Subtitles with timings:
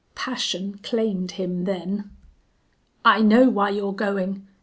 [0.15, 2.09] "]Passion claimed him then.
[3.05, 4.47] "I know why you're going.